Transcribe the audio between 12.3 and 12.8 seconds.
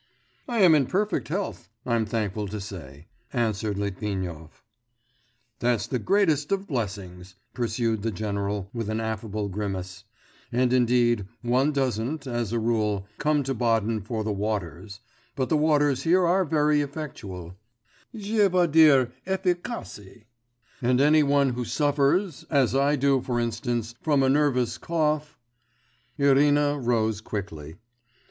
a